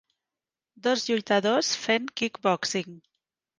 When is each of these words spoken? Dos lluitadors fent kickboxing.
Dos 0.87 1.03
lluitadors 1.09 1.69
fent 1.83 2.11
kickboxing. 2.23 2.91